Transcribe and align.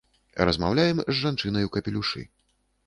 Размаўляем 0.49 1.03
з 1.11 1.19
жанчынай 1.21 1.63
ў 1.65 1.69
капелюшы. 1.77 2.21